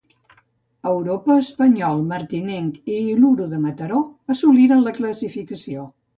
[0.91, 4.01] Europa, Espanyol, Martinenc i Iluro de Mataró
[4.37, 5.89] assoliren la classificació.